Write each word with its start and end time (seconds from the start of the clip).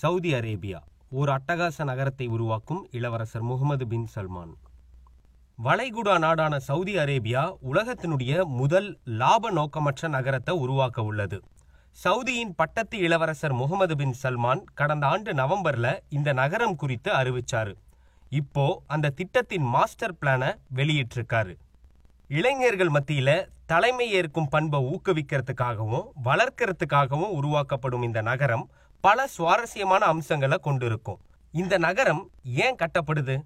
Saudi 0.00 0.30
Arabia 0.34 0.78
ஒரு 1.10 1.30
அட்டகாச 1.32 1.84
நகரத்தை 1.84 2.26
உருவாக்கும் 2.26 2.82
இளவரசர் 2.90 3.42
முகமது 3.42 3.84
பின் 3.86 4.04
சல்மான். 4.14 4.52
வளைகுடா 5.58 6.14
நாடான 6.18 6.58
சவுதி 6.58 6.94
அரேபியா 6.96 7.42
உலகத்தினுடைய 7.70 8.44
முதல் 8.60 8.88
லாப 9.20 9.50
நோக்கமற்ற 9.50 10.08
நகரத்தை 10.08 10.54
உருவாக்க 10.54 11.02
உள்ளது. 11.02 11.38
சவுதியின் 12.04 12.54
பட்டத்து 12.56 12.98
இளவரசர் 12.98 13.52
முகமது 13.52 13.96
பின் 13.96 14.14
சல்மான் 14.22 14.62
கடந்த 14.74 15.06
ஆண்டு 15.06 15.32
நவம்பர்ல 15.34 15.98
இந்த 16.08 16.32
நகரம் 16.32 16.76
குறித்து 16.76 17.12
அறிவிச்சாரு. 17.12 17.74
இப்போ 18.28 18.66
அந்த 18.86 19.14
திட்டத்தின் 19.20 19.66
மாஸ்டர் 19.74 20.18
பிளானை 20.20 20.50
வெளியிட்டிருக்காரு. 20.80 21.54
இளைஞர்கள் 22.30 22.94
மத்தியில 22.98 23.30
தலைமை 23.66 24.06
ஏற்கும் 24.10 24.48
பண்பை 24.48 24.78
ஊக்குவிக்கிறதுக்காகவும் 24.92 26.06
வளர்க்கறதுக்காகவும் 26.24 27.32
உருவாக்கப்படும் 27.38 28.02
இந்த 28.02 28.20
நகரம் 28.22 28.66
பல 29.00 29.26
சுவாரஸ்யமான 29.26 30.04
அம்சங்களை 30.04 30.58
கொண்டிருக்கும். 30.58 31.20
இந்த 31.52 31.78
நகரம் 31.78 32.30
ஏன் 32.44 32.74
கட்டப்படுது? 32.74 33.42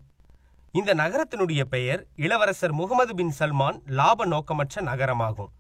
இந்த 0.73 0.95
நகரத்தினுடைய 0.95 1.63
பெயர் 1.65 2.07
இளவரசர் 2.17 2.73
முகமது 2.73 3.15
பின் 3.15 3.33
சல்மான் 3.39 3.81
லாப 3.87 4.27
நோக்கமற்ற 4.27 4.83
நகரமாகும். 4.83 5.53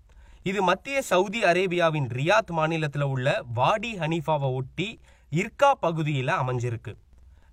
இது 0.43 0.63
மத்திய 0.63 1.03
சவுதி 1.03 1.43
அரேபியாவின் 1.43 2.09
ரியாத் 2.09 2.51
மாநிலத்தில் 2.51 3.03
உள்ள 3.03 3.43
வாடி 3.53 3.99
ஹனீஃபாவை 3.99 4.55
ஒட்டி 4.55 5.01
இர்கா 5.33 5.71
பகுதியில் 5.81 6.27
அமைஞ்சிருக்கு. 6.27 6.97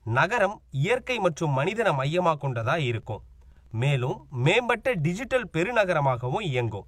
நகரம் 0.03 0.61
இயற்கை 0.71 1.19
மற்றும் 1.19 1.51
மனிதனை 1.51 1.93
மையமாக 1.93 2.47
கொண்டதா 2.47 2.77
இருக்கும். 2.77 3.21
மேலும் 3.71 4.27
மேம்பட்ட 4.31 4.93
டிஜிட்டல் 4.93 5.49
பெருநகரமாகவும் 5.53 6.41
இயங்கும். 6.41 6.87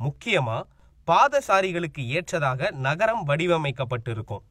முக்கியமா 0.00 0.62
பாதசாரிகளுக்கு 1.06 2.06
ஏற்றதாக 2.06 2.70
நகரம் 2.70 3.26
வடிவமைக்கப்பட்டிருக்கும். 3.26 4.42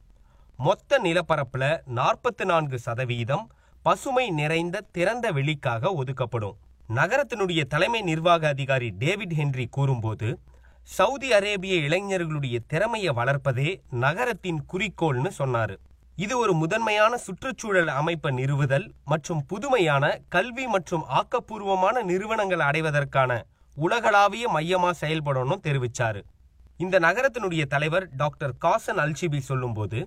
மொத்த 0.65 0.97
நிலப்பரப்புல 1.03 1.63
நாற்பத்தி 1.97 2.45
நான்கு 2.45 2.77
சதவீதம் 2.79 3.45
பசுமை 3.85 4.25
நிறைந்த 4.39 4.81
திறந்த 4.95 5.25
வெளிக்காக 5.37 5.93
ஒதுக்கப்படும். 6.01 6.57
நகரத்தினுடைய 6.98 7.62
தலைமை 7.73 8.01
நிர்வாக 8.01 8.48
அதிகாரி 8.48 8.90
டேவிட் 9.03 9.35
ஹென்றி 9.40 9.65
கூறும்போது 9.77 10.27
சவுதி 10.84 11.29
அரேபிய 11.34 11.76
இளைஞர்களுடைய 11.87 12.57
திறமையை 12.68 13.13
வளர்ப்பதே 13.20 13.70
நகரத்தின் 14.03 14.62
குறிக்கோள்னு 14.73 15.31
சொன்னாரு. 15.40 15.76
இது 16.15 16.37
ஒரு 16.37 16.53
முதன்மையான 16.53 17.13
சுற்றுச்சூழல் 17.18 17.91
அமைப்பை 17.99 18.31
நிறுவுதல் 18.40 18.87
மற்றும் 19.05 19.43
புதுமையான 19.46 20.05
கல்வி 20.29 20.68
மற்றும் 20.68 21.05
ஆக்கப்பூர்வமான 21.20 22.03
நிறுவனங்கள் 22.12 22.68
அடைவதற்கான 22.70 23.41
உலகளாவிய 23.77 24.48
மையமா 24.55 24.93
செயல்படணும்னு 25.01 25.59
தெரிவிச்சாரு. 25.68 26.21
இந்த 26.77 26.96
நகரத்தினுடைய 26.99 27.63
தலைவர் 27.75 28.07
டாக்டர் 28.15 28.57
காசன் 28.57 29.01
அல்சிபி 29.05 29.40
சொல்லும்போது 29.51 29.99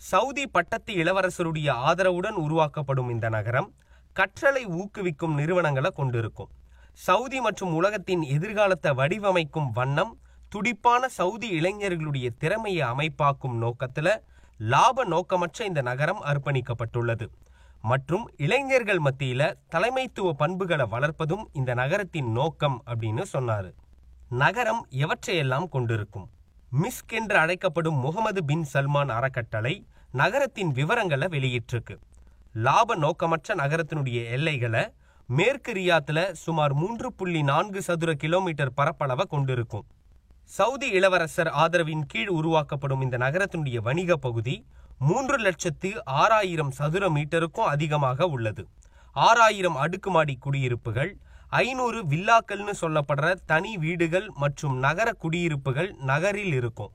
சவுதி 0.00 0.46
பட்டத்து 0.46 0.92
இளவரசருடைய 0.94 1.68
ஆதரவுடன் 1.88 2.36
உருவாக்கப்படும் 2.44 3.10
இந்த 3.10 3.28
நகரம் 3.28 3.74
கற்றலை 4.16 4.62
ஊக்குவிக்கும் 4.78 5.34
நிறுவனங்களை 5.34 5.90
கொண்டிருக்கும். 5.94 6.50
சவுதி 6.92 7.40
மற்றும் 7.40 7.74
உலகத்தின் 7.74 8.22
எதிர்காலத்தை 8.22 8.92
வடிவமைக்கும் 8.92 9.70
வண்ணம் 9.72 10.18
துடிப்பான 10.48 11.08
சவுதி 11.08 11.48
இளைஞர்களுடைய 11.60 12.28
திறமையை 12.38 12.86
அமைப்பாக்கும் 12.88 13.56
நோக்கத்துல 13.62 14.16
லாப 14.58 15.04
நோக்கமற்ற 15.04 15.64
இந்த 15.64 15.80
நகரம் 15.80 16.22
அர்ப்பணிக்கப்பட்டுள்ளது. 16.24 17.26
மற்றும் 17.82 18.30
இளைஞர்கள் 18.36 19.00
மத்தியில 19.00 19.42
தலைமைத்துவ 19.70 20.30
பண்புகளை 20.30 20.86
வளர்ப்பதும் 20.90 21.44
இந்த 21.52 21.74
நகரத்தின் 21.74 22.32
நோக்கம் 22.32 22.82
அப்படின்னு 22.86 23.22
சொன்னாரு. 23.32 23.70
நகரம் 24.28 24.86
எவற்றையெல்லாம் 24.90 25.68
கொண்டிருக்கும்? 25.68 26.28
மிஸ்க் 26.72 27.12
என்று 27.12 27.36
அழைக்கப்படும் 27.36 27.98
முகமது 27.98 28.44
பின் 28.44 28.64
சல்மான் 28.72 29.08
அறக்கட்டளை 29.08 29.86
நகரத்தின் 30.12 30.72
விவரங்களை 30.72 31.26
வெளியிட்டிருக்கு. 31.28 31.94
லாப 32.52 32.96
நோக்கமற்ற 32.96 33.54
நகரத்தினுடைய 33.54 34.18
எல்லைகளை 34.30 34.82
மேற்கு 35.26 35.72
ரியாத்துல 35.72 36.32
சுமார் 36.32 36.74
மூன்று 36.74 37.12
புள்ளி 37.12 37.42
நான்கு 37.42 37.82
சதுர 37.82 38.14
கிலோமீட்டர் 38.14 38.76
பரப்பளவை 38.76 39.24
கொண்டிருக்கும். 39.28 39.86
சவுதி 40.44 40.88
இளவரசர் 40.88 41.48
ஆதரவின் 41.48 42.04
கீழ் 42.06 42.28
உருவாக்கப்படும் 42.28 43.00
இந்த 43.00 43.16
நகரத்தினுடைய 43.18 43.76
வணிக 43.76 44.16
பகுதி 44.16 44.66
மூன்று 44.98 45.38
லட்சத்து 45.38 46.04
ஆறாயிரம் 46.04 46.70
சதுர 46.70 47.08
மீட்டருக்கும் 47.08 47.70
அதிகமாக 47.74 48.26
உள்ளது. 48.26 48.68
ஆறாயிரம் 49.12 49.76
அடுக்குமாடி 49.76 50.36
குடியிருப்புகள் 50.36 51.16
ஐநூறு 51.56 51.98
வில்லாக்கள்னு 52.08 52.72
சொல்லப்படுற 52.80 53.26
தனி 53.50 53.70
வீடுகள் 53.76 54.26
மற்றும் 54.42 54.74
நகர 54.78 55.08
குடியிருப்புகள் 55.12 55.88
நகரில் 56.10 56.54
இருக்கும். 56.58 56.90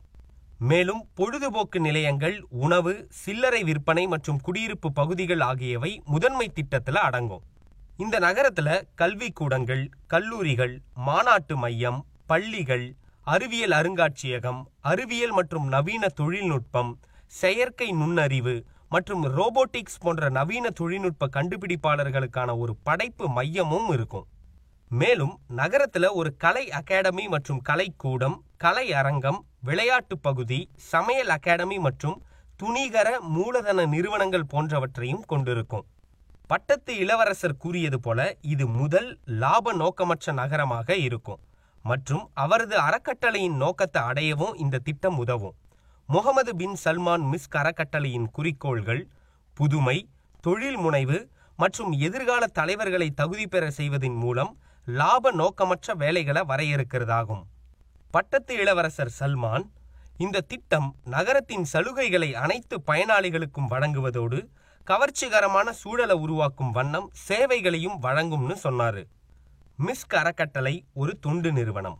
மேலும் 0.69 0.99
பொழுதுபோக்கு 1.15 1.79
நிலையங்கள் 1.79 2.35
உணவு 2.49 2.93
சில்லறை 3.21 3.63
விற்பனை 3.63 4.03
மற்றும் 4.07 4.41
குடியிருப்பு 4.47 4.89
பகுதிகள் 4.91 5.39
ஆகியவை 5.39 5.91
முதன்மை 6.05 6.47
திட்டத்தில் 6.57 6.95
அடங்கும். 6.95 7.43
இந்த 7.97 8.19
நகரத்துல 8.19 8.81
கல்வி 8.95 9.29
கூடங்கள் 9.31 9.89
கல்லூரிகள் 10.07 10.75
மாநாட்டு 11.07 11.57
மையம் 11.63 11.99
பள்ளிகள் 12.25 12.85
அறிவியல் 13.23 13.71
அருங்காட்சியகம் 13.71 14.61
அறிவியல் 14.91 15.31
மற்றும் 15.31 15.67
நவீன 15.67 16.07
தொழில்நுட்பம் 16.19 16.99
செயற்கை 17.41 17.89
நுண்ணறிவு 18.01 18.55
மற்றும் 18.89 19.23
ரோபோட்டிக்ஸ் 19.37 19.99
போன்ற 19.99 20.29
நவீன 20.29 20.69
தொழில்நுட்ப 20.81 21.29
கண்டுபிடிப்பாளர்களுக்கான 21.37 22.57
ஒரு 22.57 22.75
படைப்பு 22.83 23.27
மையமும் 23.29 23.89
இருக்கும். 23.89 24.27
மேலும் 24.99 25.33
நகரத்துல 25.59 26.05
ஒரு 26.19 26.29
கலை 26.43 26.63
அகாடமி 26.79 27.23
மற்றும் 27.33 27.61
கலைக்கூடம் 27.69 28.35
கலை 28.63 28.85
அரங்கம் 28.99 29.39
விளையாட்டு 29.67 30.15
பகுதி 30.17 30.59
சமையல் 30.91 31.31
அகாடமி 31.35 31.77
மற்றும் 31.85 32.17
துணிகர 32.59 33.07
மூலதன 33.35 33.85
நிறுவனங்கள் 33.93 34.49
போன்றவற்றையும் 34.53 35.23
கொண்டிருக்கும். 35.31 35.85
பட்டத்து 36.47 36.91
இளவரசர் 37.03 37.59
கூறியது 37.63 37.97
போல 37.99 38.19
இது 38.53 38.65
முதல் 38.79 39.09
லாப 39.41 39.73
நோக்கமற்ற 39.81 40.33
நகரமாக 40.41 40.97
இருக்கும். 41.07 41.39
மற்றும் 41.85 42.23
அவரது 42.43 42.75
அறக்கட்டளையின் 42.87 43.57
நோக்கத்தை 43.63 44.01
அடையவும் 44.09 44.57
இந்த 44.63 44.81
திட்டம் 44.87 45.17
உதவும். 45.23 45.55
முகமது 46.09 46.53
பின் 46.61 46.75
சல்மான் 46.83 47.25
மிஸ்க் 47.31 47.57
அறக்கட்டளையின் 47.61 48.27
குறிக்கோள்கள் 48.35 49.03
புதுமை 49.57 49.97
தொழில் 50.43 50.79
முனைவு 50.85 51.17
மற்றும் 51.59 51.91
எதிர்கால 52.07 52.43
தலைவர்களை 52.59 53.07
தகுதி 53.21 53.47
பெற 53.47 53.63
செய்வதன் 53.79 54.19
மூலம் 54.23 54.51
லாப 54.85 55.31
நோக்கமற்ற 55.31 55.93
வேலைகளை 55.93 56.41
வரையறுக்கிறதாகும். 56.47 57.43
பட்டத்து 58.11 58.53
இளவரசர் 58.55 59.13
சல்மான் 59.19 59.65
இந்த 60.17 60.41
திட்டம் 60.41 60.95
நகரத்தின் 61.03 61.65
சலுகைகளை 61.73 62.33
அனைத்து 62.33 62.81
பயனாளிகளுக்கும் 62.87 63.69
வழங்குவதோடு 63.69 64.39
கவர்ச்சிகரமான 64.87 65.69
சூழலை 65.69 66.15
உருவாக்கும் 66.15 66.71
வண்ணம் 66.71 67.09
சேவைகளையும் 67.27 68.01
வழங்கும்னு 68.01 68.55
சொன்னாரு. 68.63 69.03
மிஸ்க் 69.85 70.15
அறக்கட்டளை 70.15 70.85
ஒரு 70.93 71.19
தொண்டு 71.19 71.51
நிறுவனம். 71.51 71.97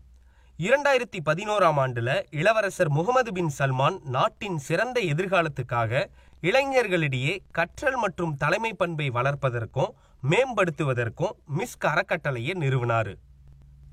இரண்டாயிரத்தி 0.60 1.20
பதினோராம் 1.26 1.80
ஆண்டுல 1.84 2.24
இளவரசர் 2.30 2.90
முகமது 2.90 3.32
பின் 3.32 3.52
சல்மான் 3.60 4.02
நாட்டின் 4.02 4.58
சிறந்த 4.58 5.00
எதிர்காலத்துக்காக 5.00 6.08
இளைஞர்களிடையே 6.42 7.40
கற்றல் 7.52 7.96
மற்றும் 7.96 8.36
தலைமை 8.36 8.74
பண்பை 8.74 9.10
வளர்ப்பதற்கும் 9.10 9.92
மேம்படுத்துவதற்கும் 10.32 11.34
மிஸ்க் 11.58 11.86
அறக்கட்டளையை 11.92 12.54
நிறுவினாரு. 12.60 13.14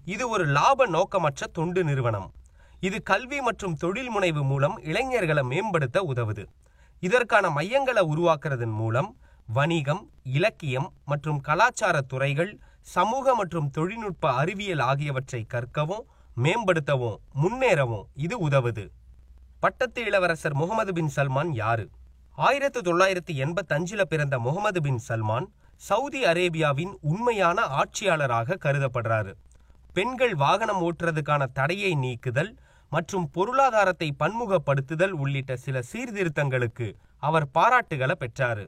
இது 0.04 0.28
ஒரு 0.28 0.44
லாப 0.46 0.86
நோக்கமற்ற 0.86 1.46
தொண்டு 1.52 1.84
நிறுவனம். 1.84 2.28
இது 2.80 3.02
கல்வி 3.02 3.40
மற்றும் 3.40 3.74
தொழில் 3.76 4.10
முனைவு 4.16 4.42
மூலம் 4.42 4.76
இளைஞர்களை 4.82 5.42
மேம்படுத்த 5.42 6.02
உதவுது. 6.02 6.44
இதற்கான 7.00 7.50
மையங்களை 7.50 8.02
உருவாக்குறதன் 8.02 8.74
மூலம் 8.80 9.10
வணிகம் 9.46 10.10
இலக்கியம் 10.22 10.88
மற்றும் 11.04 11.40
கலாச்சார 11.40 12.00
துறைகள் 12.00 12.58
சமூக 12.80 13.34
மற்றும் 13.34 13.70
தொழில்நுட்ப 13.70 14.32
அறிவியல் 14.32 14.78
ஆகியவற்றை 14.78 15.46
கற்கவும் 15.54 16.04
மேம்படுத்தவும் 16.36 17.18
முன்னேறவும் 17.42 18.06
இது 18.14 18.48
உதவுது. 18.48 18.84
பட்டத்து 19.60 20.04
இளவரசர் 20.04 20.54
முகமது 20.54 20.92
பின் 20.92 21.10
சல்மான் 21.16 21.50
யாரு? 21.52 21.90
ஆயிரத்து 22.34 22.80
தொள்ளாயிரத்தி 22.80 23.32
எண்பத்தஞ்சில் 23.44 24.08
பிறந்த 24.08 24.38
முகமது 24.38 24.80
பின் 24.80 25.00
சல்மான் 25.08 25.46
சவுதி 25.88 26.20
அரேபியாவின் 26.24 26.92
உண்மையான 27.00 27.60
ஆட்சியாளராக 27.80 28.58
கருதப்படுறாரு. 28.64 29.32
பெண்கள் 29.92 30.34
வாகனம் 30.34 30.82
ஓட்டுறதுக்கான 30.86 31.42
தடையை 31.52 31.92
நீக்குதல் 31.94 32.50
மற்றும் 32.92 33.30
பொருளாதாரத்தை 33.30 34.08
பன்முகப்படுத்துதல் 34.18 35.14
உள்ளிட்ட 35.22 35.56
சில 35.56 35.82
சீர்திருத்தங்களுக்கு 35.92 36.86
அவர் 37.18 37.46
பாராட்டுகளை 37.54 38.12
பெற்றார். 38.12 38.62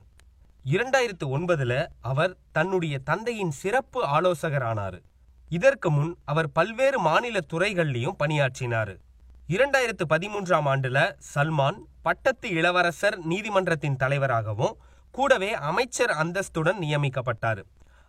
இரண்டாயிரத்து 0.65 1.27
ஒன்பதுல 1.37 1.75
அவர் 2.01 2.37
தன்னுடைய 2.53 2.99
தந்தையின் 2.99 3.55
சிறப்பு 3.63 4.01
ஆலோசகரானார். 4.17 4.99
இதற்கு 5.49 5.91
முன் 5.91 6.13
அவர் 6.25 6.53
பல்வேறு 6.53 6.99
மாநில 6.99 7.39
துறைகள்லையும் 7.53 8.19
பணியாற்றினாரு. 8.19 8.95
இரண்டாயிரத்து 9.49 10.07
பதிமூன்றாம் 10.09 10.69
ஆண்டுல 10.73 10.99
சல்மான் 11.35 11.79
பட்டத்து 12.03 12.49
இளவரசர் 12.49 13.19
நீதிமன்றத்தின் 13.25 13.97
தலைவராகவும் 13.97 14.75
கூடவே 15.13 15.51
அமைச்சர் 15.71 16.13
அந்தஸ்துடன் 16.23 16.81
நியமிக்கப்பட்டார். 16.85 17.63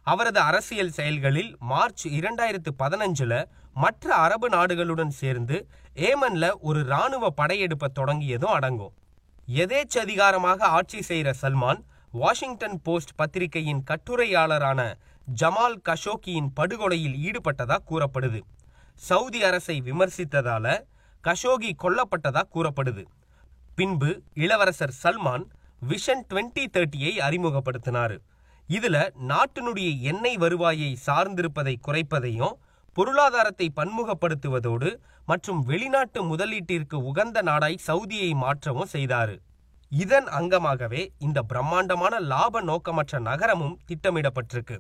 அவரது 0.08 0.40
அரசியல் 0.40 0.96
செயல்களில் 0.98 1.52
மார்ச் 1.60 2.04
இரண்டாயிரத்து 2.08 2.72
பதினஞ்சுல 2.80 3.34
மற்ற 3.74 4.16
அரபு 4.16 4.48
நாடுகளுடன் 4.50 5.14
சேர்ந்து 5.22 5.58
ஏமன்ல 5.96 6.52
ஒரு 6.60 6.80
இராணுவ 6.86 7.30
படையெடுப்பை 7.30 7.90
தொடங்கியதும் 7.94 8.52
அடங்கும். 8.52 8.94
எதேச்சதிகாரமாக 9.48 10.60
ஆட்சி 10.78 11.02
செய்கிற 11.02 11.34
சல்மான் 11.42 11.82
வாஷிங்டன் 12.12 12.78
போஸ்ட் 12.82 13.16
பத்திரிகையின் 13.16 13.84
கட்டுரையாளரான 13.90 14.82
ஜமால் 15.28 15.78
கஷோகியின் 15.90 16.50
படுகொலையில் 16.54 17.18
ஈடுபட்டதா 17.28 17.78
கூறப்படுது. 17.90 18.40
சவுதி 18.96 19.44
அரசை 19.44 19.76
விமர்சித்ததால 19.82 20.66
கஷோகி 21.24 21.72
கொல்லப்பட்டதா 21.84 22.44
கூறப்படுது. 22.56 23.04
பின்பு 23.76 24.10
இளவரசர் 24.34 24.96
சல்மான் 25.04 25.46
விஷன் 25.90 26.22
2030 26.32 26.66
தேர்ட்டியை 26.76 27.14
அறிமுகப்படுத்தினார். 27.28 28.16
இதுல 28.70 28.98
நாட்டினுடைய 29.32 29.90
எண்ணெய் 30.12 30.40
வருவாயை 30.44 30.92
சார்ந்திருப்பதை 31.08 31.74
குறைப்பதையும் 31.88 32.54
பொருளாதாரத்தை 32.98 33.68
பன்முகப்படுத்துவதோடு 33.76 34.90
மற்றும் 35.30 35.62
வெளிநாட்டு 35.70 36.20
முதலீட்டிற்கு 36.32 36.98
உகந்த 37.10 37.38
நாடாய் 37.42 37.84
சவுதியை 37.88 38.30
மாற்றவும் 38.44 38.92
செய்தாரு. 38.94 39.36
இதன் 39.92 40.28
அங்கமாகவே 40.40 41.02
இந்த 41.20 41.40
பிரம்மாண்டமான 41.42 42.14
லாப 42.32 42.62
நோக்கமற்ற 42.62 43.20
நகரமும் 43.30 43.78
திட்டமிடப்பட்டிருக்கு. 43.88 44.78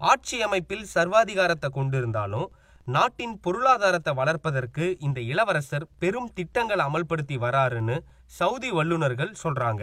ஆட்சி 0.00 0.36
அமைப்பில் 0.42 0.86
சர்வாதிகாரத்தை 0.94 1.68
கொண்டிருந்தாலும் 1.70 2.48
நாட்டின் 2.94 3.34
பொருளாதாரத்தை 3.40 4.12
வளர்ப்பதற்கு 4.14 4.84
இந்த 4.98 5.18
இளவரசர் 5.20 5.86
பெரும் 5.98 6.30
திட்டங்களை 6.34 6.84
அமல்படுத்தி 6.86 7.36
வராருன்னு 7.38 7.96
சவுதி 8.38 8.70
வல்லுநர்கள் 8.70 9.34
சொல்றாங்க. 9.42 9.82